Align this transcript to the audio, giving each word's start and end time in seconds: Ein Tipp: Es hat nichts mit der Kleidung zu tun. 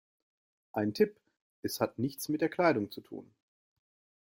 Ein 0.73 0.95
Tipp: 0.95 1.19
Es 1.61 1.79
hat 1.79 1.99
nichts 1.99 2.27
mit 2.27 2.41
der 2.41 2.49
Kleidung 2.49 2.89
zu 2.89 3.01
tun. 3.01 3.31